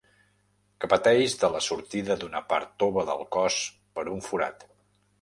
[0.83, 3.63] Que pateix de la sortida d'una part tova del cos
[3.99, 4.71] per un forat.